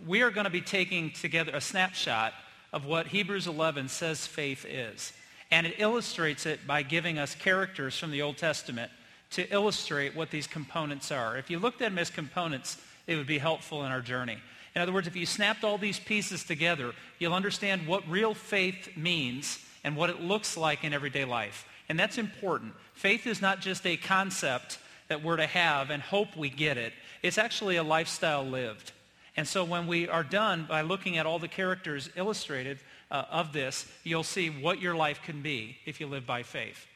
[0.07, 2.35] we are going to be taking together a snapshot
[2.75, 5.15] of what Hebrews 11 says faith is.
[5.51, 8.93] And it illustrates it by giving us characters from the Old Testament
[9.35, 11.37] to illustrate what these components are.
[11.37, 14.39] If you looked at them as components, it would be helpful in our journey.
[14.75, 18.97] In other words, if you snapped all these pieces together, you'll understand what real faith
[18.97, 21.67] means and what it looks like in everyday life.
[21.89, 22.75] And that's important.
[22.95, 26.93] Faith is not just a concept that we're to have and hope we get it.
[27.23, 28.93] It's actually a lifestyle lived.
[29.37, 32.79] And so when we are done by looking at all the characters illustrated
[33.11, 36.87] uh, of this, you'll see what your life can be if you live by faith.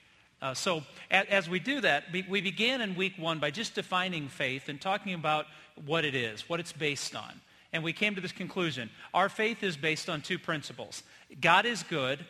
[0.41, 4.29] Uh, so a- as we do that, we began in week one by just defining
[4.29, 5.47] faith and talking about
[5.85, 7.41] what it is, what it's based on.
[7.73, 8.91] And we came to this conclusion.
[9.13, 11.03] Our faith is based on two principles.
[11.41, 12.25] God is good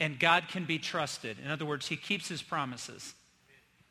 [0.00, 1.38] and God can be trusted.
[1.42, 3.14] In other words, he keeps his promises.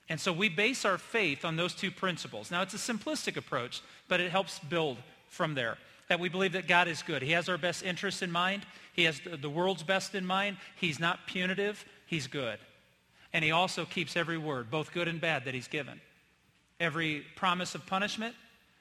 [0.09, 2.51] And so we base our faith on those two principles.
[2.51, 4.97] Now, it's a simplistic approach, but it helps build
[5.29, 5.77] from there.
[6.09, 7.21] That we believe that God is good.
[7.21, 8.63] He has our best interests in mind.
[8.93, 10.57] He has the world's best in mind.
[10.75, 11.85] He's not punitive.
[12.05, 12.59] He's good.
[13.33, 16.01] And he also keeps every word, both good and bad, that he's given.
[16.79, 18.35] Every promise of punishment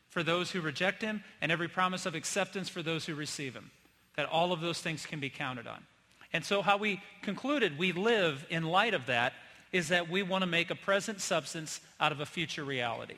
[0.08, 3.70] for those who reject him and every promise of acceptance for those who receive him.
[4.16, 5.84] That all of those things can be counted on.
[6.32, 9.32] And so how we concluded we live in light of that
[9.72, 13.16] is that we want to make a present substance out of a future reality.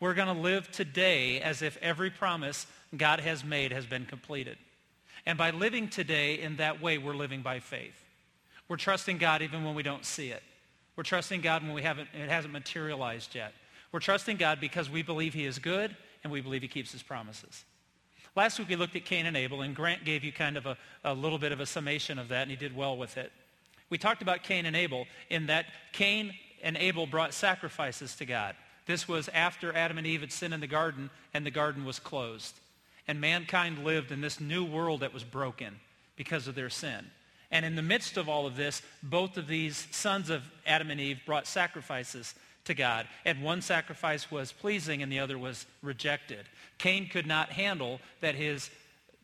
[0.00, 4.56] We're going to live today as if every promise God has made has been completed.
[5.26, 8.07] And by living today in that way, we're living by faith.
[8.68, 10.42] We're trusting God even when we don't see it.
[10.96, 13.52] We're trusting God when we haven't, it hasn't materialized yet.
[13.92, 17.02] We're trusting God because we believe he is good and we believe he keeps his
[17.02, 17.64] promises.
[18.36, 20.76] Last week we looked at Cain and Abel, and Grant gave you kind of a,
[21.02, 23.32] a little bit of a summation of that, and he did well with it.
[23.90, 28.54] We talked about Cain and Abel in that Cain and Abel brought sacrifices to God.
[28.86, 31.98] This was after Adam and Eve had sinned in the garden and the garden was
[31.98, 32.54] closed.
[33.06, 35.80] And mankind lived in this new world that was broken
[36.16, 37.06] because of their sin.
[37.50, 41.00] And in the midst of all of this, both of these sons of Adam and
[41.00, 43.06] Eve brought sacrifices to God.
[43.24, 46.44] And one sacrifice was pleasing and the other was rejected.
[46.76, 48.70] Cain could not handle that his,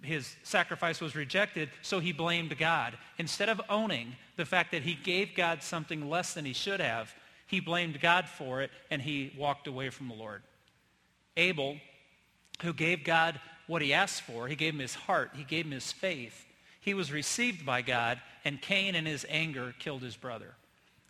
[0.02, 2.96] his sacrifice was rejected, so he blamed God.
[3.18, 7.14] Instead of owning the fact that he gave God something less than he should have,
[7.46, 10.42] he blamed God for it, and he walked away from the Lord.
[11.36, 11.76] Abel,
[12.62, 15.72] who gave God what he asked for, he gave him his heart, he gave him
[15.72, 16.46] his faith.
[16.84, 20.54] He was received by God, and Cain in his anger killed his brother.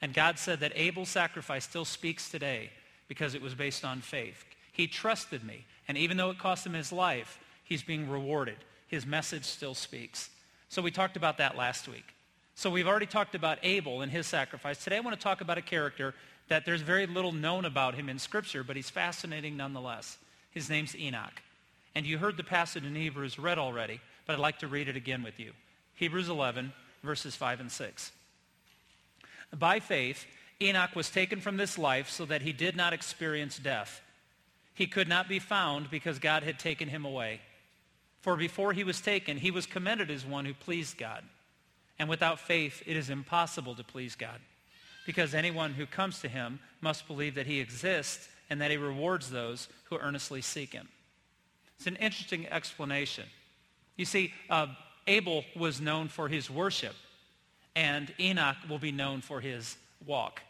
[0.00, 2.70] And God said that Abel's sacrifice still speaks today
[3.08, 4.44] because it was based on faith.
[4.70, 8.58] He trusted me, and even though it cost him his life, he's being rewarded.
[8.86, 10.30] His message still speaks.
[10.68, 12.14] So we talked about that last week.
[12.54, 14.84] So we've already talked about Abel and his sacrifice.
[14.84, 16.14] Today I want to talk about a character
[16.46, 20.18] that there's very little known about him in Scripture, but he's fascinating nonetheless.
[20.52, 21.42] His name's Enoch.
[21.96, 24.94] And you heard the passage in Hebrews read already, but I'd like to read it
[24.94, 25.50] again with you.
[25.94, 26.72] Hebrews 11,
[27.02, 28.12] verses 5 and 6.
[29.56, 30.26] By faith,
[30.60, 34.00] Enoch was taken from this life so that he did not experience death.
[34.74, 37.40] He could not be found because God had taken him away.
[38.20, 41.22] For before he was taken, he was commended as one who pleased God.
[41.98, 44.40] And without faith, it is impossible to please God.
[45.06, 49.30] Because anyone who comes to him must believe that he exists and that he rewards
[49.30, 50.88] those who earnestly seek him.
[51.76, 53.24] It's an interesting explanation.
[53.96, 54.68] You see, uh,
[55.06, 56.94] Abel was known for his worship,
[57.76, 60.42] and Enoch will be known for his walk.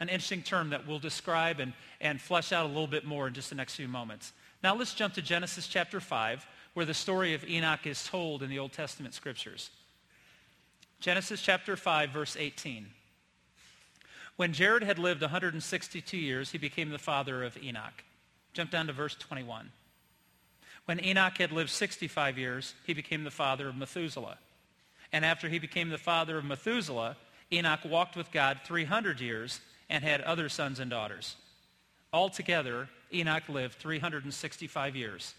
[0.00, 3.34] An interesting term that we'll describe and, and flesh out a little bit more in
[3.34, 4.32] just the next few moments.
[4.62, 8.50] Now let's jump to Genesis chapter 5, where the story of Enoch is told in
[8.50, 9.70] the Old Testament scriptures.
[11.00, 12.86] Genesis chapter 5, verse 18.
[14.36, 18.04] When Jared had lived 162 years, he became the father of Enoch.
[18.52, 19.70] Jump down to verse 21.
[20.90, 24.38] When Enoch had lived 65 years, he became the father of Methuselah.
[25.12, 27.16] And after he became the father of Methuselah,
[27.52, 31.36] Enoch walked with God 300 years, and had other sons and daughters.
[32.12, 35.34] Altogether, Enoch lived 365 years.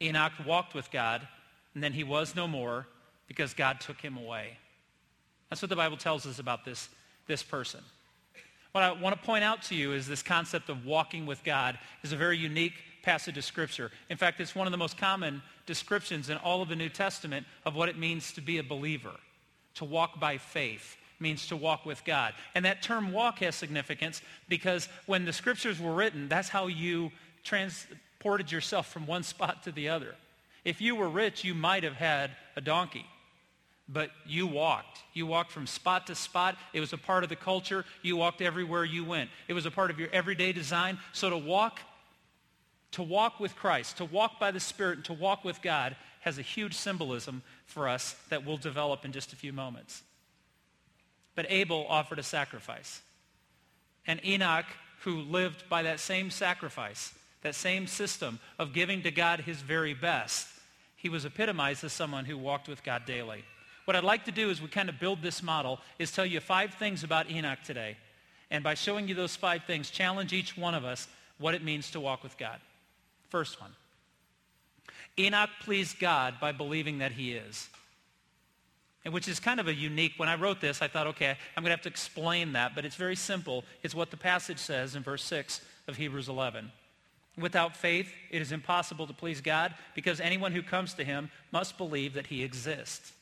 [0.00, 1.26] Enoch walked with God,
[1.74, 2.86] and then he was no more
[3.26, 4.56] because God took him away.
[5.48, 6.90] That's what the Bible tells us about this,
[7.26, 7.80] this person.
[8.70, 11.76] What I want to point out to you is this concept of walking with God
[12.04, 13.90] is a very unique passage of Scripture.
[14.08, 17.46] In fact, it's one of the most common descriptions in all of the New Testament
[17.64, 19.12] of what it means to be a believer,
[19.74, 22.34] to walk by faith means to walk with God.
[22.54, 27.12] And that term walk has significance because when the scriptures were written, that's how you
[27.44, 30.14] transported yourself from one spot to the other.
[30.64, 33.06] If you were rich, you might have had a donkey.
[33.88, 35.00] But you walked.
[35.14, 36.56] You walked from spot to spot.
[36.72, 37.84] It was a part of the culture.
[38.02, 39.30] You walked everywhere you went.
[39.48, 40.98] It was a part of your everyday design.
[41.12, 41.80] So to walk,
[42.92, 46.38] to walk with Christ, to walk by the Spirit, and to walk with God has
[46.38, 50.02] a huge symbolism for us that we'll develop in just a few moments.
[51.34, 53.00] But Abel offered a sacrifice.
[54.06, 54.66] And Enoch,
[55.02, 59.94] who lived by that same sacrifice, that same system of giving to God his very
[59.94, 60.48] best,
[60.96, 63.44] he was epitomized as someone who walked with God daily.
[63.86, 66.40] What I'd like to do is we kind of build this model is tell you
[66.40, 67.96] five things about Enoch today.
[68.50, 71.08] And by showing you those five things, challenge each one of us
[71.38, 72.60] what it means to walk with God.
[73.30, 73.70] First one.
[75.18, 77.68] Enoch pleased God by believing that he is.
[79.04, 81.62] And which is kind of a unique, when I wrote this, I thought, okay, I'm
[81.62, 83.64] going to have to explain that, but it's very simple.
[83.82, 86.70] It's what the passage says in verse 6 of Hebrews 11.
[87.38, 91.78] Without faith, it is impossible to please God because anyone who comes to him must
[91.78, 93.12] believe that he exists.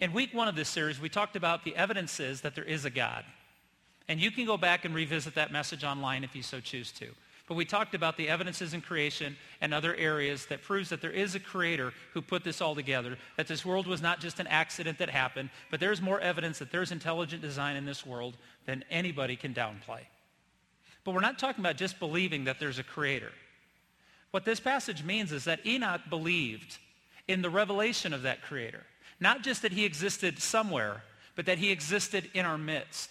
[0.00, 2.90] In week one of this series, we talked about the evidences that there is a
[2.90, 3.24] God.
[4.08, 7.06] And you can go back and revisit that message online if you so choose to.
[7.50, 11.10] But we talked about the evidences in creation and other areas that proves that there
[11.10, 14.46] is a creator who put this all together, that this world was not just an
[14.46, 18.36] accident that happened, but there's more evidence that there's intelligent design in this world
[18.66, 20.02] than anybody can downplay.
[21.02, 23.32] But we're not talking about just believing that there's a creator.
[24.30, 26.78] What this passage means is that Enoch believed
[27.26, 28.84] in the revelation of that creator.
[29.18, 31.02] Not just that he existed somewhere,
[31.34, 33.10] but that he existed in our midst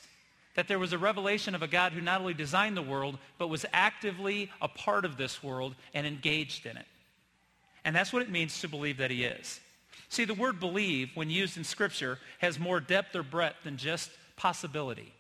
[0.55, 3.47] that there was a revelation of a God who not only designed the world, but
[3.47, 6.85] was actively a part of this world and engaged in it.
[7.85, 9.59] And that's what it means to believe that he is.
[10.09, 14.09] See, the word believe, when used in Scripture, has more depth or breadth than just
[14.35, 15.13] possibility.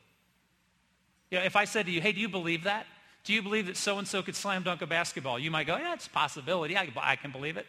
[1.29, 2.87] You know, if I said to you, hey, do you believe that?
[3.23, 5.37] Do you believe that so-and-so could slam dunk a basketball?
[5.37, 6.75] You might go, yeah, it's a possibility.
[6.75, 7.67] I, I can believe it.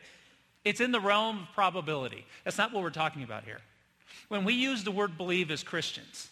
[0.64, 2.24] It's in the realm of probability.
[2.44, 3.60] That's not what we're talking about here.
[4.28, 6.30] When we use the word believe as Christians,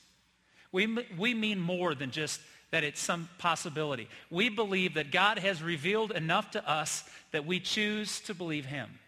[0.72, 4.08] we, we mean more than just that it's some possibility.
[4.30, 8.98] We believe that God has revealed enough to us that we choose to believe him.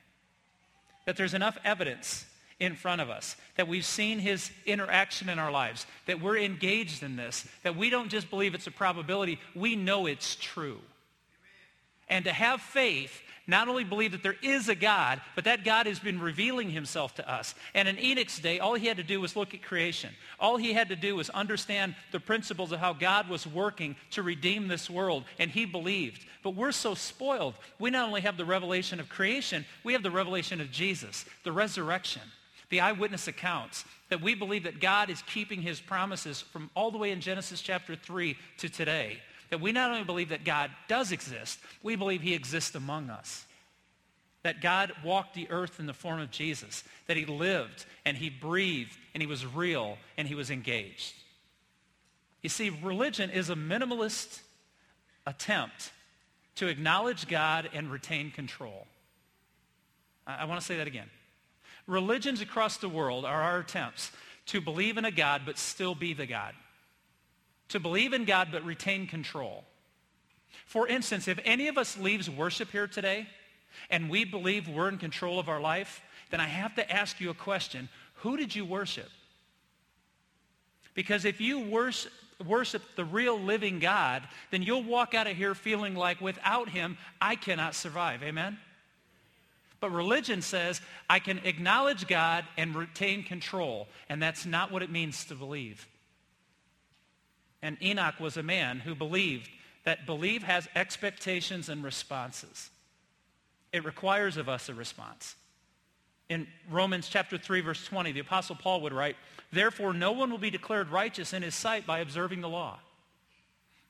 [1.06, 2.24] That there's enough evidence
[2.58, 7.02] in front of us, that we've seen his interaction in our lives, that we're engaged
[7.02, 10.78] in this, that we don't just believe it's a probability, we know it's true.
[12.10, 15.86] And to have faith not only believe that there is a God, but that God
[15.86, 17.54] has been revealing himself to us.
[17.74, 20.10] And in Enoch's day, all he had to do was look at creation.
[20.38, 24.22] All he had to do was understand the principles of how God was working to
[24.22, 26.24] redeem this world, and he believed.
[26.42, 27.54] But we're so spoiled.
[27.78, 31.52] We not only have the revelation of creation, we have the revelation of Jesus, the
[31.52, 32.22] resurrection,
[32.68, 36.98] the eyewitness accounts, that we believe that God is keeping his promises from all the
[36.98, 39.18] way in Genesis chapter 3 to today
[39.50, 43.44] that we not only believe that God does exist, we believe he exists among us.
[44.42, 48.30] That God walked the earth in the form of Jesus, that he lived and he
[48.30, 51.14] breathed and he was real and he was engaged.
[52.42, 54.40] You see, religion is a minimalist
[55.26, 55.90] attempt
[56.54, 58.86] to acknowledge God and retain control.
[60.26, 61.10] I, I want to say that again.
[61.86, 64.12] Religions across the world are our attempts
[64.46, 66.54] to believe in a God but still be the God
[67.70, 69.64] to believe in God but retain control.
[70.66, 73.26] For instance, if any of us leaves worship here today
[73.88, 76.00] and we believe we're in control of our life,
[76.30, 77.88] then I have to ask you a question.
[78.16, 79.08] Who did you worship?
[80.94, 85.94] Because if you worship, the real living God, then you'll walk out of here feeling
[85.94, 88.22] like without him, I cannot survive.
[88.22, 88.58] Amen?
[89.80, 93.88] But religion says I can acknowledge God and retain control.
[94.08, 95.86] And that's not what it means to believe.
[97.62, 99.50] And Enoch was a man who believed
[99.84, 102.70] that believe has expectations and responses.
[103.72, 105.36] It requires of us a response.
[106.28, 109.16] In Romans chapter 3, verse 20, the Apostle Paul would write,
[109.52, 112.78] Therefore no one will be declared righteous in his sight by observing the law.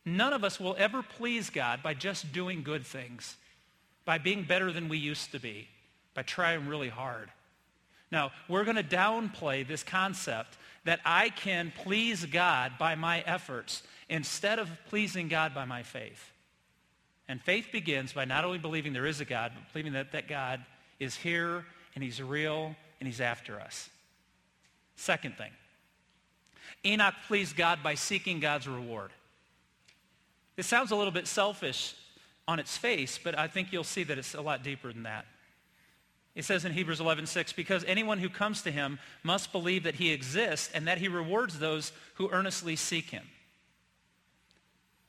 [0.05, 3.37] None of us will ever please God by just doing good things,
[4.05, 5.69] by being better than we used to be,
[6.15, 7.31] by trying really hard.
[8.11, 13.83] Now, we're going to downplay this concept that I can please God by my efforts
[14.09, 16.33] instead of pleasing God by my faith.
[17.29, 20.29] And faith begins by not only believing there is a God, but believing that that
[20.29, 20.65] God
[20.99, 23.89] is here and he's real and he's after us.
[24.97, 25.51] Second thing,
[26.85, 29.11] Enoch pleased God by seeking God's reward.
[30.57, 31.95] This sounds a little bit selfish
[32.49, 35.25] on its face, but I think you'll see that it's a lot deeper than that.
[36.35, 40.13] It says in Hebrews 11:6, because anyone who comes to him must believe that he
[40.13, 43.29] exists and that he rewards those who earnestly seek him.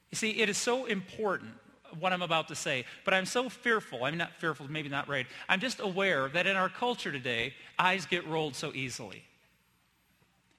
[0.10, 1.54] You see, it is so important
[2.00, 4.06] what I'm about to say, but I'm so fearful.
[4.06, 5.28] I'm not fearful, maybe not right.
[5.48, 9.24] I'm just aware that in our culture today, eyes get rolled so easily.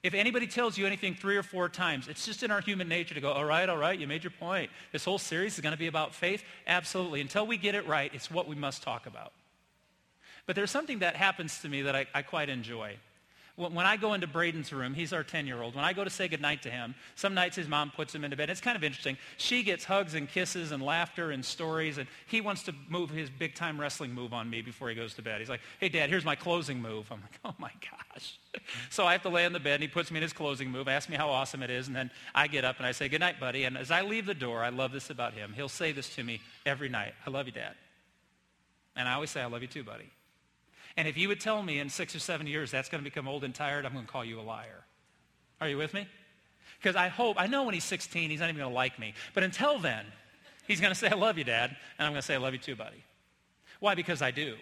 [0.03, 3.15] If anybody tells you anything three or four times, it's just in our human nature
[3.15, 4.69] to go, all right, all right, you made your point.
[4.91, 6.43] This whole series is going to be about faith?
[6.67, 7.21] Absolutely.
[7.21, 9.31] Until we get it right, it's what we must talk about.
[10.45, 12.97] But there's something that happens to me that I, I quite enjoy.
[13.55, 15.75] When I go into Braden's room, he's our 10-year-old.
[15.75, 18.35] When I go to say goodnight to him, some nights his mom puts him into
[18.35, 18.49] bed.
[18.49, 19.15] It's kind of interesting.
[19.37, 23.29] She gets hugs and kisses and laughter and stories, and he wants to move his
[23.29, 25.39] big-time wrestling move on me before he goes to bed.
[25.39, 27.11] He's like, hey, Dad, here's my closing move.
[27.11, 28.39] I'm like, oh, my gosh.
[28.89, 30.71] so I have to lay on the bed, and he puts me in his closing
[30.71, 33.07] move, asks me how awesome it is, and then I get up and I say,
[33.07, 33.65] goodnight, buddy.
[33.65, 35.53] And as I leave the door, I love this about him.
[35.55, 37.13] He'll say this to me every night.
[37.27, 37.75] I love you, Dad.
[38.95, 40.09] And I always say, I love you too, buddy.
[40.95, 43.27] And if you would tell me in six or seven years that's going to become
[43.27, 44.85] old and tired, I'm going to call you a liar.
[45.59, 46.07] Are you with me?
[46.79, 49.13] Because I hope, I know when he's 16, he's not even going to like me.
[49.33, 50.05] But until then,
[50.67, 51.69] he's going to say, I love you, Dad.
[51.97, 53.03] And I'm going to say, I love you too, buddy.
[53.79, 53.95] Why?
[53.95, 54.55] Because I do.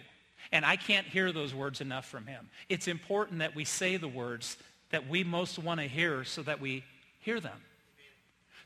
[0.51, 2.49] And I can't hear those words enough from him.
[2.69, 4.57] It's important that we say the words
[4.91, 6.83] that we most want to hear so that we
[7.19, 7.59] hear them.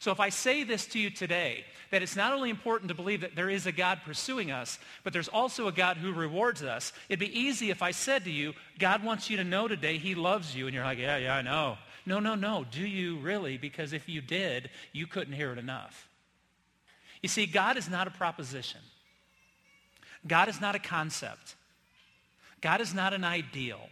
[0.06, 3.22] So if I say this to you today, that it's not only important to believe
[3.22, 6.94] that there is a God pursuing us, but there's also a God who rewards us,
[7.10, 10.14] it'd be easy if I said to you, God wants you to know today he
[10.14, 10.68] loves you.
[10.68, 11.80] And you're like, yeah, yeah, I know.
[12.06, 12.68] No, no, no.
[12.70, 13.58] Do you really?
[13.58, 16.08] Because if you did, you couldn't hear it enough.
[17.24, 18.82] You see, God is not a proposition.
[20.28, 21.56] God is not a concept.
[22.62, 23.90] God is not an ideal.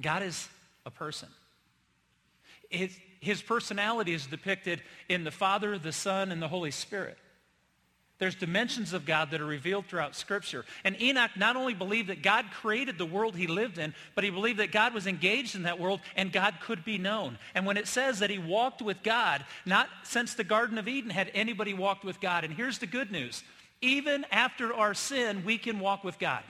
[0.00, 0.48] God is
[0.84, 1.28] a person.
[2.72, 2.90] It,
[3.20, 7.18] his personality is depicted in the Father, the Son, and the Holy Spirit.
[8.20, 10.66] There's dimensions of God that are revealed throughout Scripture.
[10.84, 14.30] And Enoch not only believed that God created the world he lived in, but he
[14.30, 17.38] believed that God was engaged in that world and God could be known.
[17.54, 21.08] And when it says that he walked with God, not since the Garden of Eden
[21.08, 22.44] had anybody walked with God.
[22.44, 23.42] And here's the good news.
[23.80, 26.42] Even after our sin, we can walk with God.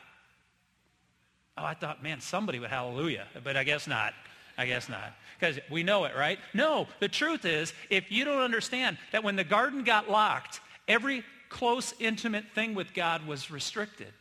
[1.57, 4.13] Oh, I thought, man, somebody would hallelujah, but I guess not.
[4.61, 6.39] I guess not because we know it, right?
[6.53, 11.25] No, the truth is, if you don't understand that when the garden got locked, every
[11.49, 14.13] close, intimate thing with God was restricted.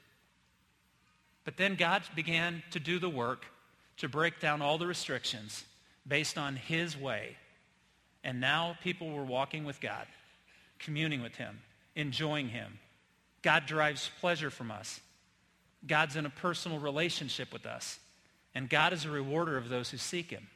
[1.43, 3.48] But then God began to do the work
[3.98, 5.65] to break down all the restrictions
[6.08, 7.36] based on his way.
[8.24, 10.08] And now people were walking with God,
[10.79, 11.60] communing with him,
[11.98, 12.79] enjoying him.
[13.41, 15.01] God derives pleasure from us.
[15.86, 18.00] God's in a personal relationship with us.
[18.56, 20.48] And God is a rewarder of those who seek him.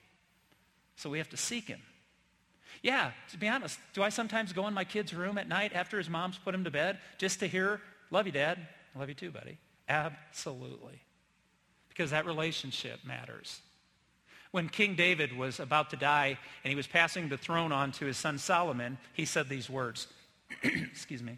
[0.95, 1.81] So we have to seek him.
[2.81, 5.97] Yeah, to be honest, do I sometimes go in my kid's room at night after
[5.97, 7.79] his mom's put him to bed just to hear,
[8.11, 8.59] love you, Dad.
[8.95, 9.57] I love you too, buddy.
[9.87, 11.01] Absolutely.
[11.89, 13.61] Because that relationship matters.
[14.51, 18.05] When King David was about to die and he was passing the throne on to
[18.05, 20.07] his son Solomon, he said these words.
[20.63, 21.37] Excuse me.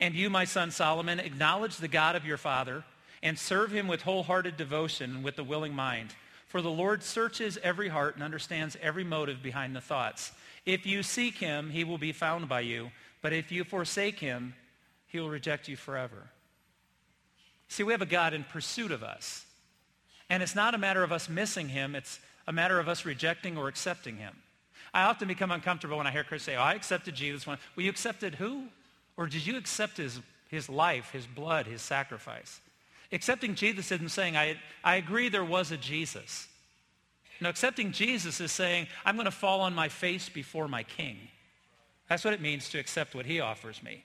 [0.00, 2.84] And you, my son Solomon, acknowledge the God of your father
[3.22, 6.14] and serve him with wholehearted devotion and with a willing mind.
[6.46, 10.32] For the Lord searches every heart and understands every motive behind the thoughts.
[10.64, 12.90] If you seek him, he will be found by you.
[13.20, 14.54] But if you forsake him,
[15.06, 16.30] he will reject you forever.
[17.68, 19.44] See, we have a God in pursuit of us.
[20.30, 21.94] And it's not a matter of us missing him.
[21.94, 24.34] It's a matter of us rejecting or accepting him.
[24.94, 27.46] I often become uncomfortable when I hear Chris say, oh, I accepted Jesus.
[27.46, 28.64] Well, you accepted who?
[29.16, 32.60] Or did you accept his, his life, his blood, his sacrifice?
[33.10, 36.48] Accepting Jesus isn't saying, I, I agree there was a Jesus.
[37.40, 41.16] No, accepting Jesus is saying, I'm going to fall on my face before my king.
[42.08, 44.04] That's what it means to accept what he offers me.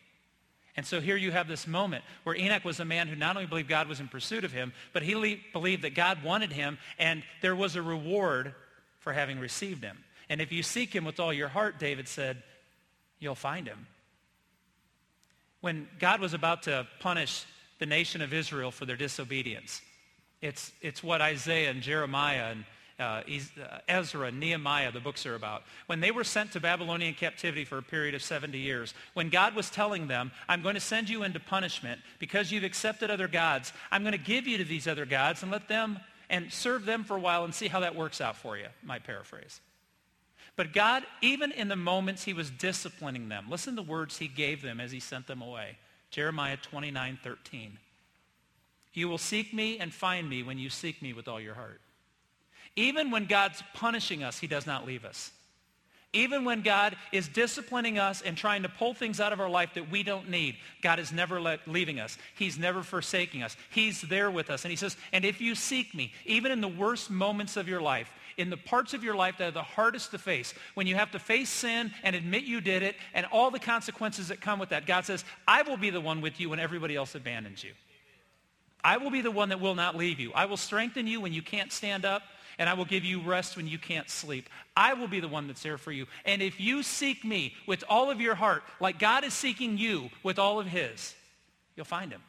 [0.76, 3.48] And so here you have this moment where Enoch was a man who not only
[3.48, 7.24] believed God was in pursuit of him, but he believed that God wanted him and
[7.42, 8.56] there was a reward
[9.00, 9.98] for having received him.
[10.30, 12.42] And if you seek him with all your heart, David said,
[13.20, 13.88] you'll find him.
[15.62, 17.46] When God was about to punish
[17.84, 19.82] the nation of Israel for their disobedience.
[20.42, 22.64] It's, it's what Isaiah and Jeremiah and
[22.98, 23.24] uh,
[23.62, 25.64] uh, Ezra and Nehemiah, the books are about.
[25.88, 29.54] When they were sent to Babylonian captivity for a period of 70 years, when God
[29.54, 33.74] was telling them, I'm going to send you into punishment because you've accepted other gods,
[33.92, 36.00] I'm going to give you to these other gods and let them
[36.30, 39.00] and serve them for a while and see how that works out for you, my
[39.00, 39.60] paraphrase.
[40.56, 44.30] But God, even in the moments he was disciplining them, listen to the words he
[44.30, 45.80] gave them as he sent them away.
[46.14, 47.80] Jeremiah 29, 13.
[48.94, 51.82] You will seek me and find me when you seek me with all your heart.
[52.76, 55.32] Even when God's punishing us, he does not leave us.
[56.16, 59.74] Even when God is disciplining us and trying to pull things out of our life
[59.74, 62.20] that we don't need, God is never let, leaving us.
[62.36, 63.58] He's never forsaking us.
[63.72, 64.66] He's there with us.
[64.66, 67.82] And he says, and if you seek me, even in the worst moments of your
[67.82, 70.96] life, in the parts of your life that are the hardest to face, when you
[70.96, 74.60] have to face sin and admit you did it and all the consequences that come
[74.60, 77.64] with that, God says, I will be the one with you when everybody else abandons
[77.64, 77.72] you.
[78.84, 80.32] I will be the one that will not leave you.
[80.34, 82.24] I will strengthen you when you can't stand up
[82.60, 84.50] and I will give you rest when you can't sleep.
[84.76, 86.06] I will be the one that's there for you.
[86.26, 90.10] And if you seek me with all of your heart, like God is seeking you
[90.22, 91.16] with all of his,
[91.76, 92.22] you'll find him.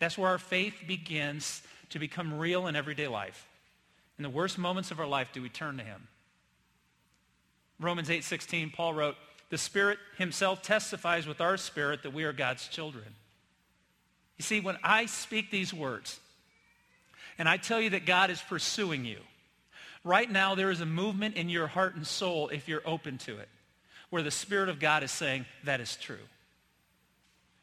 [0.00, 3.47] That's where our faith begins to become real in everyday life.
[4.18, 6.08] In the worst moments of our life, do we turn to him?
[7.78, 9.16] Romans 8:16, Paul wrote,
[9.50, 13.14] "The Spirit himself testifies with our spirit that we are God's children."
[14.36, 16.20] You see, when I speak these words,
[17.38, 19.24] and I tell you that God is pursuing you.
[20.04, 23.38] Right now, there is a movement in your heart and soul, if you're open to
[23.38, 23.48] it,
[24.10, 26.28] where the Spirit of God is saying, that is true.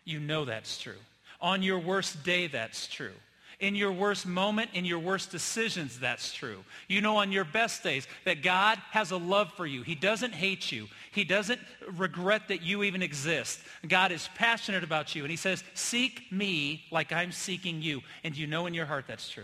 [0.03, 0.99] You know that's true.
[1.41, 3.15] On your worst day, that's true.
[3.59, 6.63] In your worst moment, in your worst decisions, that's true.
[6.89, 9.81] You know on your best days that God has a love for you.
[9.81, 10.87] He doesn't hate you.
[11.11, 11.61] He doesn't
[11.93, 13.59] regret that you even exist.
[13.87, 15.23] God is passionate about you.
[15.23, 18.01] And he says, seek me like I'm seeking you.
[18.23, 19.43] And you know in your heart that's true.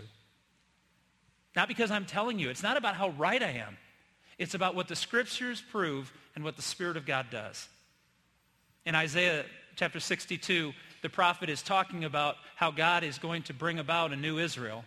[1.56, 2.50] Not because I'm telling you.
[2.50, 3.76] It's not about how right I am.
[4.38, 7.68] It's about what the scriptures prove and what the Spirit of God does.
[8.84, 9.44] In Isaiah
[9.76, 10.72] chapter 62,
[11.02, 14.84] the prophet is talking about how God is going to bring about a new Israel.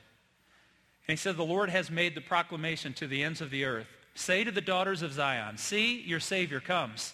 [1.08, 3.88] And he said, the Lord has made the proclamation to the ends of the earth.
[4.16, 7.14] Say to the daughters of Zion, see, your Savior comes.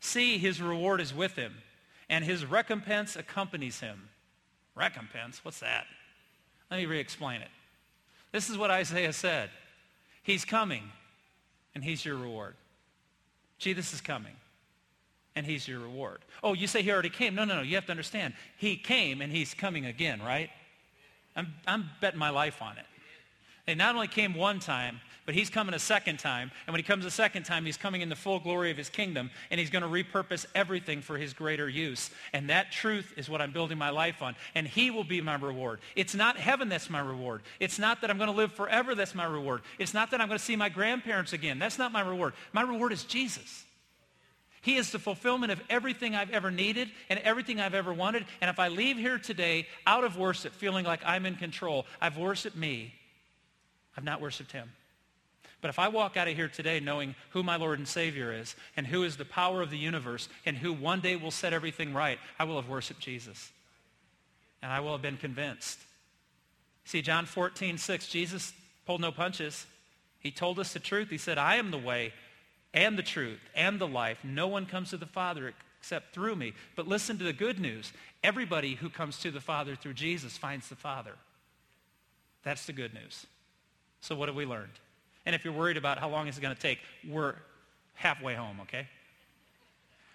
[0.00, 1.54] See, his reward is with him,
[2.08, 4.08] and his recompense accompanies him.
[4.74, 5.44] Recompense?
[5.44, 5.86] What's that?
[6.70, 7.48] Let me re-explain it.
[8.32, 9.50] This is what Isaiah said.
[10.22, 10.84] He's coming,
[11.74, 12.54] and he's your reward.
[13.58, 14.36] Jesus is coming,
[15.38, 16.18] and he's your reward.
[16.42, 17.34] Oh, you say he already came.
[17.34, 17.62] No, no, no.
[17.62, 18.34] You have to understand.
[18.56, 20.50] He came, and he's coming again, right?
[21.36, 22.84] I'm, I'm betting my life on it.
[23.66, 26.50] They not only came one time, but he's coming a second time.
[26.66, 28.88] And when he comes a second time, he's coming in the full glory of his
[28.88, 32.10] kingdom, and he's going to repurpose everything for his greater use.
[32.32, 34.34] And that truth is what I'm building my life on.
[34.54, 35.80] And he will be my reward.
[35.94, 37.42] It's not heaven that's my reward.
[37.60, 39.60] It's not that I'm going to live forever that's my reward.
[39.78, 41.58] It's not that I'm going to see my grandparents again.
[41.58, 42.32] That's not my reward.
[42.52, 43.66] My reward is Jesus.
[44.68, 48.26] He is the fulfillment of everything I've ever needed and everything I've ever wanted.
[48.42, 52.18] And if I leave here today out of worship feeling like I'm in control, I've
[52.18, 52.92] worshiped me.
[53.96, 54.70] I've not worshiped him.
[55.62, 58.54] But if I walk out of here today knowing who my Lord and Savior is
[58.76, 61.94] and who is the power of the universe and who one day will set everything
[61.94, 63.50] right, I will have worshiped Jesus.
[64.60, 65.78] And I will have been convinced.
[66.84, 68.52] See, John 14, 6, Jesus
[68.84, 69.64] pulled no punches.
[70.20, 71.08] He told us the truth.
[71.08, 72.12] He said, I am the way
[72.78, 74.18] and the truth and the life.
[74.22, 76.52] No one comes to the Father except through me.
[76.76, 77.92] But listen to the good news.
[78.22, 81.14] Everybody who comes to the Father through Jesus finds the Father.
[82.44, 83.26] That's the good news.
[84.00, 84.78] So what have we learned?
[85.26, 87.34] And if you're worried about how long it's going to take, we're
[87.94, 88.86] halfway home, okay?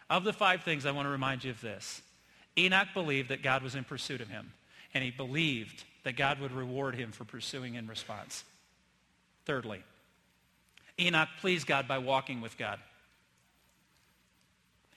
[0.09, 2.01] Of the five things, I want to remind you of this.
[2.57, 4.53] Enoch believed that God was in pursuit of him,
[4.93, 8.45] and he believed that God would reward him for pursuing in response.
[9.45, 9.83] Thirdly,
[10.99, 12.79] Enoch pleased God by walking with God.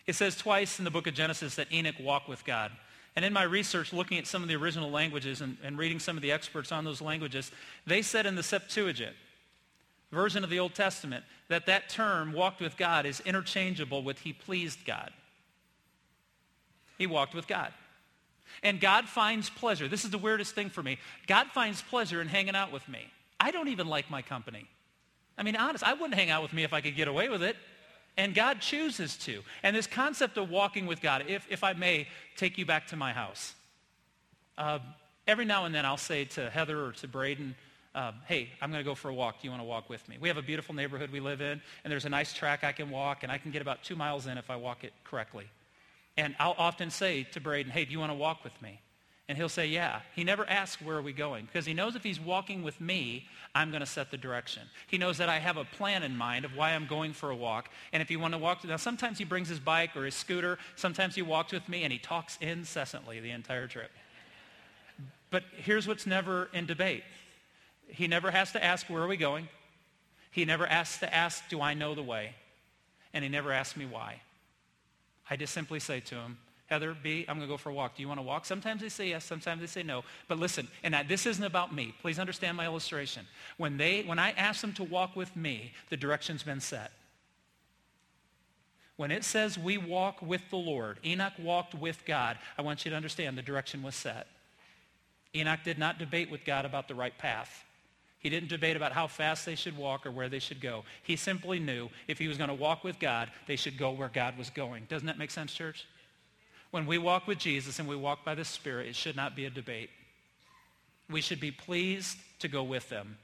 [0.07, 2.71] It says twice in the book of Genesis that Enoch walked with God.
[3.17, 6.17] And in my research, looking at some of the original languages and, and reading some
[6.17, 7.51] of the experts on those languages,
[7.87, 9.17] they said in the Septuagint,
[10.13, 14.33] version of the Old Testament that that term, walked with God, is interchangeable with he
[14.33, 15.13] pleased God.
[16.99, 17.73] He walked with God.
[18.63, 19.89] And God finds pleasure.
[19.89, 20.99] This is the weirdest thing for me.
[21.27, 23.11] God finds pleasure in hanging out with me.
[23.41, 24.67] I don't even like my company.
[25.39, 27.43] I mean, honest, I wouldn't hang out with me if I could get away with
[27.43, 27.57] it.
[28.17, 29.43] And God chooses to.
[29.63, 32.97] And this concept of walking with God, if, if I may take you back to
[32.97, 33.55] my house.
[34.57, 34.79] Uh,
[35.27, 37.55] every now and then I'll say to Heather or to Braden,
[37.95, 39.41] um, hey, I'm going to go for a walk.
[39.41, 40.17] Do you want to walk with me?
[40.21, 42.91] We have a beautiful neighborhood we live in, and there's a nice track I can
[42.91, 45.47] walk, and I can get about two miles in if I walk it correctly.
[46.17, 48.81] And I'll often say to Braden, hey, do you want to walk with me?
[49.29, 50.01] And he'll say, yeah.
[50.15, 51.47] He never asks, where are we going?
[51.47, 54.63] Because he knows if he's walking with me, I'm going to set the direction.
[54.87, 57.37] He knows that I have a plan in mind of why I'm going for a
[57.37, 57.69] walk.
[57.93, 60.59] And if you want to walk, now sometimes he brings his bike or his scooter.
[60.77, 63.91] Sometimes he walks with me and he talks incessantly the entire trip.
[65.31, 67.03] But here's what's never in debate
[67.89, 69.49] He never has to ask, where are we going?
[70.31, 72.35] He never asks to ask, do I know the way?
[73.13, 74.21] And he never asks me why.
[75.29, 77.97] I just simply say to him, Heather, B, I'm going to go for a walk.
[77.97, 78.45] Do you want to walk?
[78.45, 80.03] Sometimes they say yes, sometimes they say no.
[80.27, 81.95] But listen, and I, this isn't about me.
[82.03, 83.25] Please understand my illustration.
[83.57, 86.91] When, they, when I ask them to walk with me, the direction's been set.
[88.97, 92.91] When it says we walk with the Lord, Enoch walked with God, I want you
[92.91, 94.27] to understand the direction was set.
[95.35, 97.65] Enoch did not debate with God about the right path.
[98.19, 100.85] He didn't debate about how fast they should walk or where they should go.
[101.03, 104.09] He simply knew if he was going to walk with God, they should go where
[104.09, 104.87] God was going.
[104.89, 105.87] Doesn't that make sense, church?
[106.77, 109.47] When we walk with Jesus and we walk by the Spirit, it should not be
[109.47, 109.89] a debate.
[111.09, 113.17] We should be pleased to go with them.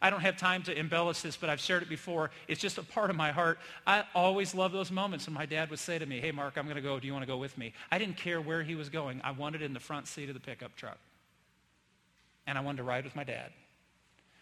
[0.00, 2.30] I don't have time to embellish this, but I've shared it before.
[2.48, 3.58] It's just a part of my heart.
[3.86, 6.64] I always love those moments when my dad would say to me, hey, Mark, I'm
[6.64, 6.98] going to go.
[6.98, 7.74] Do you want to go with me?
[7.92, 9.20] I didn't care where he was going.
[9.22, 10.96] I wanted in the front seat of the pickup truck.
[12.46, 13.50] And I wanted to ride with my dad.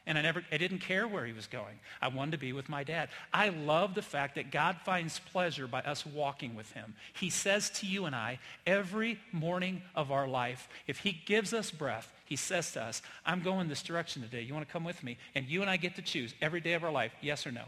[0.09, 1.79] And I never, I didn't care where he was going.
[2.01, 3.11] I wanted to be with my dad.
[3.31, 6.95] I love the fact that God finds pleasure by us walking with him.
[7.13, 11.71] He says to you and I every morning of our life, if he gives us
[11.71, 14.41] breath, he says to us, I'm going this direction today.
[14.41, 15.19] You want to come with me?
[15.35, 17.65] And you and I get to choose every day of our life, yes or no.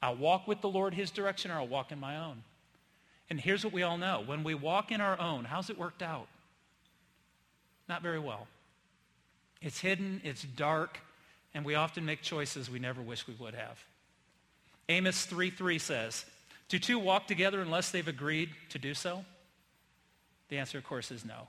[0.00, 2.44] I'll walk with the Lord his direction or I'll walk in my own.
[3.28, 4.22] And here's what we all know.
[4.24, 6.28] When we walk in our own, how's it worked out?
[7.88, 8.46] Not very well.
[9.60, 11.00] It's hidden, it's dark,
[11.54, 13.82] and we often make choices we never wish we would have.
[14.88, 16.24] Amos 3.3 says,
[16.68, 19.24] Do two walk together unless they've agreed to do so?
[20.48, 21.48] The answer, of course, is no.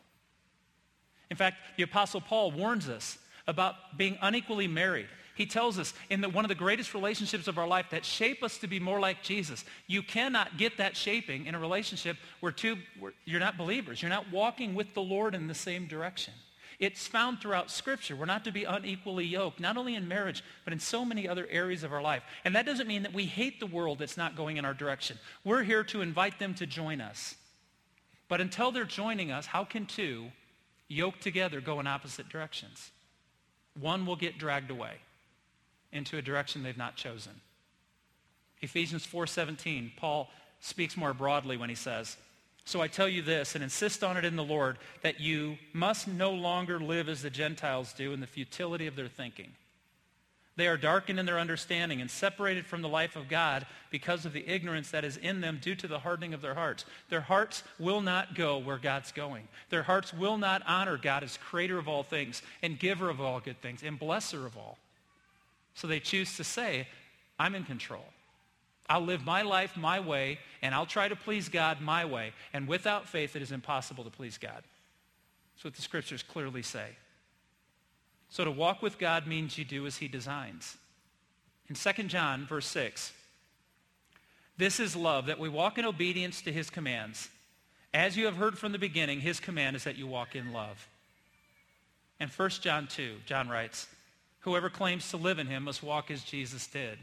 [1.29, 5.07] In fact, the Apostle Paul warns us about being unequally married.
[5.35, 8.41] He tells us in the, one of the greatest relationships of our life that shape
[8.41, 9.65] us to be more like Jesus.
[9.85, 14.01] You cannot get that shaping in a relationship where, two, where you're not believers.
[14.01, 16.33] You're not walking with the Lord in the same direction.
[16.79, 18.15] It's found throughout Scripture.
[18.15, 21.47] We're not to be unequally yoked, not only in marriage, but in so many other
[21.49, 22.23] areas of our life.
[22.43, 25.17] And that doesn't mean that we hate the world that's not going in our direction.
[25.43, 27.35] We're here to invite them to join us.
[28.27, 30.31] But until they're joining us, how can two
[30.87, 32.91] yoked together go in opposite directions?
[33.79, 34.95] One will get dragged away
[35.91, 37.33] into a direction they've not chosen.
[38.61, 42.17] Ephesians 4:17, Paul speaks more broadly when he says,
[42.65, 46.07] so I tell you this and insist on it in the Lord that you must
[46.07, 49.51] no longer live as the Gentiles do in the futility of their thinking.
[50.57, 54.33] They are darkened in their understanding and separated from the life of God because of
[54.33, 56.85] the ignorance that is in them due to the hardening of their hearts.
[57.09, 59.47] Their hearts will not go where God's going.
[59.69, 63.41] Their hearts will not honor God as creator of all things and giver of all
[63.41, 64.77] good things and blesser of all.
[65.75, 66.87] So they choose to say,
[67.37, 68.05] I'm in control.
[68.87, 72.33] I'll live my life my way, and I'll try to please God my way.
[72.53, 74.63] And without faith, it is impossible to please God.
[75.55, 76.89] That's what the scriptures clearly say.
[78.29, 80.77] So to walk with God means you do as he designs.
[81.67, 83.11] In 2 John, verse 6,
[84.57, 87.29] this is love, that we walk in obedience to his commands.
[87.93, 90.87] As you have heard from the beginning, his command is that you walk in love.
[92.19, 93.87] And 1 John 2, John writes,
[94.41, 96.99] whoever claims to live in him must walk as Jesus did.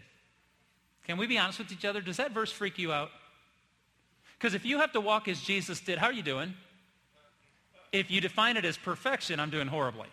[1.06, 2.00] Can we be honest with each other?
[2.00, 3.10] Does that verse freak you out?
[4.38, 6.54] Because if you have to walk as Jesus did, how are you doing?
[7.92, 10.08] If you define it as perfection, I'm doing horribly.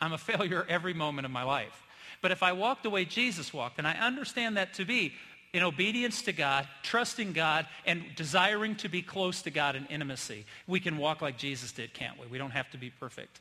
[0.00, 1.82] I'm a failure every moment of my life.
[2.22, 5.12] But if I walk the way Jesus walked, and I understand that to be
[5.52, 10.44] in obedience to God, trusting God, and desiring to be close to God in intimacy,
[10.66, 12.26] we can walk like Jesus did, can't we?
[12.26, 13.40] We don't have to be perfect.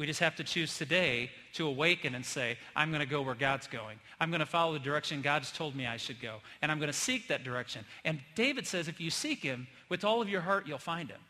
[0.00, 3.34] We just have to choose today to awaken and say, I'm going to go where
[3.34, 3.98] God's going.
[4.18, 6.36] I'm going to follow the direction God's told me I should go.
[6.62, 7.84] And I'm going to seek that direction.
[8.02, 11.20] And David says, if you seek him with all of your heart, you'll find him.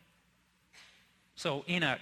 [1.35, 1.99] So Enoch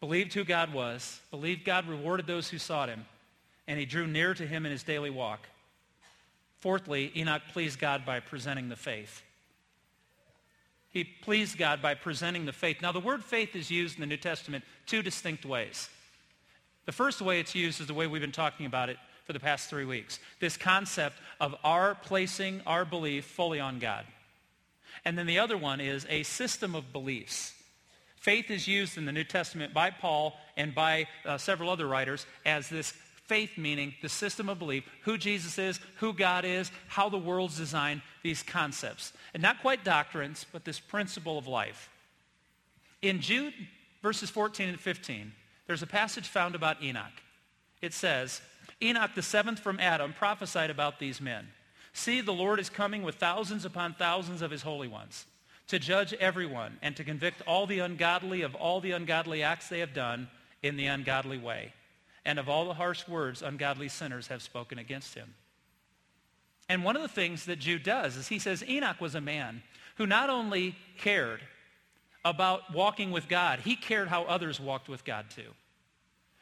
[0.00, 3.06] believed who God was, believed God rewarded those who sought him,
[3.66, 5.48] and he drew near to him in his daily walk.
[6.60, 9.22] Fourthly, Enoch pleased God by presenting the faith.
[10.90, 12.82] He pleased God by presenting the faith.
[12.82, 15.88] Now, the word faith is used in the New Testament two distinct ways.
[16.86, 19.40] The first way it's used is the way we've been talking about it for the
[19.40, 20.18] past three weeks.
[20.40, 24.06] This concept of our placing our belief fully on God.
[25.04, 27.52] And then the other one is a system of beliefs.
[28.16, 32.26] Faith is used in the New Testament by Paul and by uh, several other writers
[32.44, 32.94] as this
[33.28, 37.58] Faith meaning the system of belief, who Jesus is, who God is, how the world's
[37.58, 39.12] designed, these concepts.
[39.34, 41.90] And not quite doctrines, but this principle of life.
[43.02, 43.52] In Jude
[44.02, 45.32] verses 14 and 15,
[45.66, 47.12] there's a passage found about Enoch.
[47.82, 48.40] It says,
[48.82, 51.48] Enoch, the seventh from Adam, prophesied about these men.
[51.92, 55.26] See, the Lord is coming with thousands upon thousands of his holy ones
[55.68, 59.80] to judge everyone and to convict all the ungodly of all the ungodly acts they
[59.80, 60.28] have done
[60.62, 61.72] in the ungodly way
[62.28, 65.34] and of all the harsh words ungodly sinners have spoken against him.
[66.68, 69.62] And one of the things that Jude does is he says Enoch was a man
[69.96, 71.40] who not only cared
[72.24, 75.50] about walking with God, he cared how others walked with God too.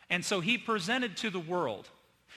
[0.08, 1.88] And so he presented to the world,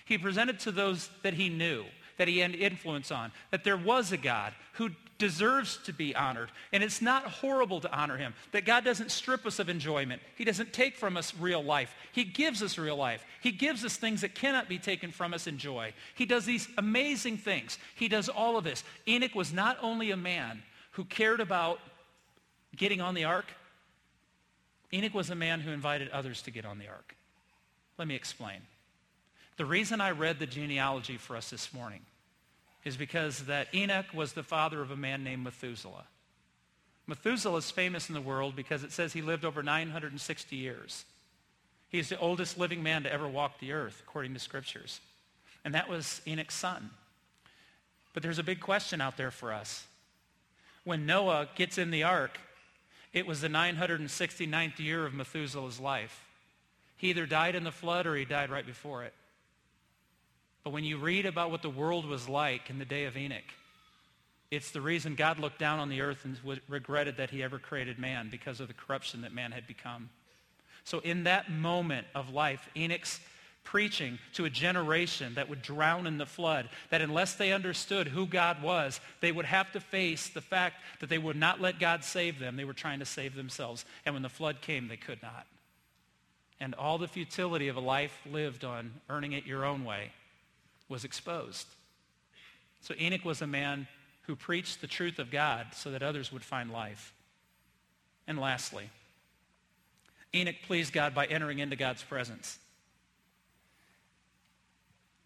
[0.06, 1.86] he presented to those that he knew,
[2.18, 6.50] that he had influence on, that there was a God who deserves to be honored.
[6.72, 10.22] And it's not horrible to honor him, that God doesn't strip us of enjoyment.
[10.36, 11.94] He doesn't take from us real life.
[12.14, 13.24] He gives us real life.
[13.42, 15.94] He gives us things that cannot be taken from us in joy.
[16.16, 17.78] He does these amazing things.
[17.96, 18.84] He does all of this.
[19.08, 21.80] Enoch was not only a man who cared about
[22.76, 23.46] getting on the ark,
[24.94, 27.16] Enoch was a man who invited others to get on the ark.
[27.98, 28.62] Let me explain.
[29.58, 32.02] The reason I read the genealogy for us this morning
[32.86, 36.06] is because that Enoch was the father of a man named Methuselah.
[37.08, 41.06] Methuselah is famous in the world because it says he lived over 960 years.
[41.90, 45.02] He's the oldest living man to ever walk the earth, according to scriptures.
[45.66, 46.92] And that was Enoch's son.
[48.14, 49.86] But there's a big question out there for us.
[50.84, 52.40] When Noah gets in the ark,
[53.14, 56.26] it was the 969th year of Methuselah's life.
[56.98, 59.14] He either died in the flood or he died right before it.
[60.64, 63.42] But when you read about what the world was like in the day of Enoch,
[64.52, 68.00] it's the reason God looked down on the earth and regretted that he ever created
[68.00, 70.10] man because of the corruption that man had become.
[70.84, 73.20] So in that moment of life, Enoch's
[73.70, 78.26] preaching to a generation that would drown in the flood, that unless they understood who
[78.26, 82.04] God was, they would have to face the fact that they would not let God
[82.04, 82.56] save them.
[82.56, 83.86] They were trying to save themselves.
[84.06, 85.46] And when the flood came, they could not
[86.60, 90.12] and all the futility of a life lived on earning it your own way
[90.90, 91.68] was exposed.
[92.82, 93.88] So Enoch was a man
[94.24, 97.14] who preached the truth of God so that others would find life.
[98.28, 98.90] And lastly,
[100.36, 102.60] Enoch pleased God by entering into God's presence.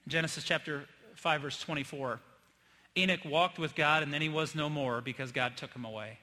[0.07, 0.85] Genesis chapter
[1.15, 2.19] 5, verse 24.
[2.97, 6.19] Enoch walked with God and then he was no more because God took him away.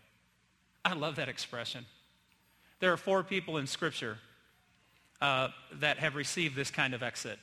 [0.85, 1.85] I love that expression.
[2.79, 4.19] There are four people in Scripture
[5.21, 7.39] uh, that have received this kind of exit.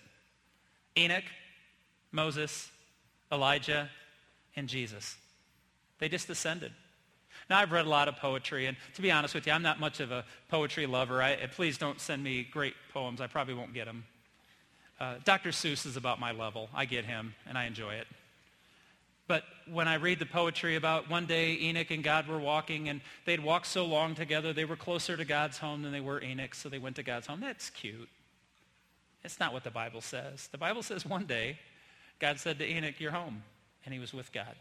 [0.97, 1.23] Enoch,
[2.11, 2.71] Moses,
[3.31, 3.89] Elijah,
[4.55, 5.15] and Jesus.
[5.99, 6.71] They just ascended.
[7.49, 9.79] Now, I've read a lot of poetry, and to be honest with you, I'm not
[9.79, 11.21] much of a poetry lover.
[11.21, 13.21] I, please don't send me great poems.
[13.21, 14.05] I probably won't get them.
[14.99, 15.49] Uh, Dr.
[15.49, 16.69] Seuss is about my level.
[16.73, 18.07] I get him, and I enjoy it.
[19.27, 23.01] But when I read the poetry about one day Enoch and God were walking and
[23.25, 26.55] they'd walked so long together, they were closer to God's home than they were Enoch,
[26.55, 27.41] so they went to God's home.
[27.41, 28.07] That's cute.
[29.23, 30.47] It's not what the Bible says.
[30.51, 31.59] The Bible says one day
[32.19, 33.43] God said to Enoch, you're home.
[33.85, 34.55] And he was with God.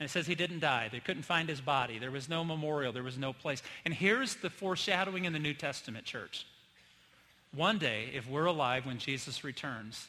[0.00, 0.88] And it says he didn't die.
[0.90, 1.98] They couldn't find his body.
[1.98, 2.92] There was no memorial.
[2.92, 3.62] There was no place.
[3.84, 6.46] And here's the foreshadowing in the New Testament church.
[7.54, 10.08] One day, if we're alive when Jesus returns,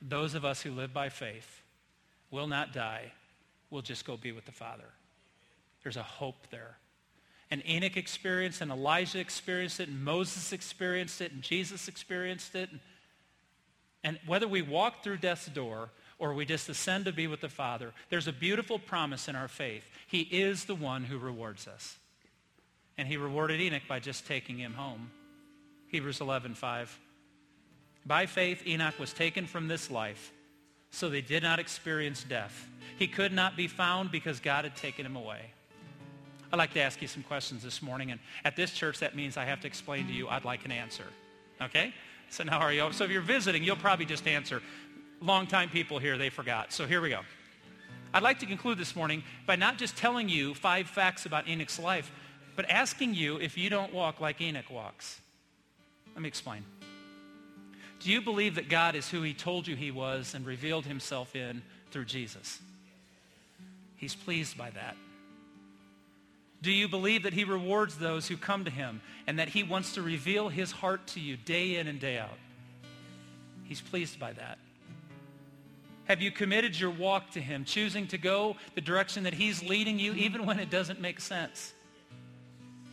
[0.00, 1.62] those of us who live by faith
[2.30, 3.12] will not die,
[3.70, 4.88] We'll just go be with the Father.
[5.82, 6.76] There's a hope there.
[7.50, 12.70] And Enoch experienced and Elijah experienced it and Moses experienced it and Jesus experienced it.
[14.04, 17.48] And whether we walk through death's door or we just ascend to be with the
[17.48, 19.84] Father, there's a beautiful promise in our faith.
[20.06, 21.96] He is the one who rewards us.
[22.96, 25.10] And he rewarded Enoch by just taking him home.
[25.88, 26.98] Hebrews 11:5.
[28.06, 30.32] By faith, Enoch was taken from this life
[30.90, 32.68] so they did not experience death.
[32.98, 35.52] He could not be found because God had taken him away.
[36.52, 39.36] I'd like to ask you some questions this morning, and at this church, that means
[39.36, 41.04] I have to explain to you I'd like an answer.
[41.60, 41.92] Okay?
[42.30, 42.90] So now are you?
[42.92, 44.62] So if you're visiting, you'll probably just answer.
[45.20, 46.72] Longtime people here, they forgot.
[46.72, 47.20] So here we go.
[48.14, 51.78] I'd like to conclude this morning by not just telling you five facts about Enoch's
[51.78, 52.10] life,
[52.56, 55.20] but asking you if you don't walk like Enoch walks.
[56.18, 56.64] Let me explain.
[58.00, 61.36] Do you believe that God is who he told you he was and revealed himself
[61.36, 62.58] in through Jesus?
[63.94, 64.96] He's pleased by that.
[66.60, 69.94] Do you believe that he rewards those who come to him and that he wants
[69.94, 72.38] to reveal his heart to you day in and day out?
[73.62, 74.58] He's pleased by that.
[76.06, 80.00] Have you committed your walk to him, choosing to go the direction that he's leading
[80.00, 81.74] you even when it doesn't make sense?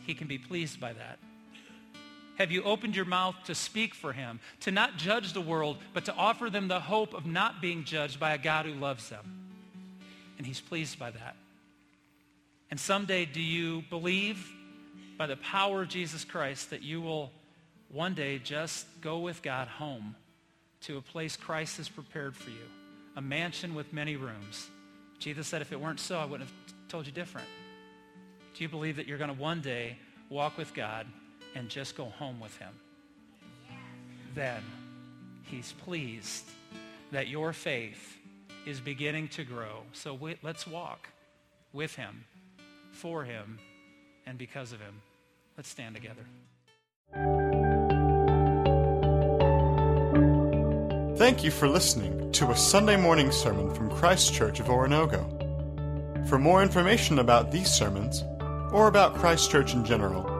[0.06, 1.18] He can be pleased by that.
[2.38, 6.04] Have you opened your mouth to speak for him, to not judge the world, but
[6.04, 9.46] to offer them the hope of not being judged by a God who loves them?
[10.36, 11.36] And he's pleased by that.
[12.70, 14.52] And someday do you believe
[15.16, 17.30] by the power of Jesus Christ that you will
[17.90, 20.14] one day just go with God home
[20.82, 22.66] to a place Christ has prepared for you,
[23.16, 24.68] a mansion with many rooms.
[25.18, 27.48] Jesus said if it weren't so, I wouldn't have told you different.
[28.54, 29.96] Do you believe that you're going to one day
[30.28, 31.06] walk with God
[31.56, 32.72] and just go home with him.
[34.34, 34.62] Then
[35.50, 36.44] He's pleased
[37.12, 38.18] that your faith
[38.66, 39.82] is beginning to grow.
[39.92, 41.08] So we, let's walk
[41.72, 42.24] with him,
[42.90, 43.58] for him,
[44.26, 45.00] and because of him.
[45.56, 46.26] Let's stand together.
[51.16, 56.28] Thank you for listening to a Sunday morning sermon from Christ Church of Oronogo.
[56.28, 58.24] For more information about these sermons,
[58.72, 60.35] or about Christ Church in general,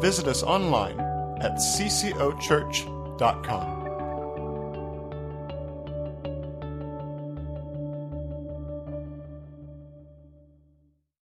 [0.00, 0.98] visit us online
[1.40, 3.79] at ccochurch.com.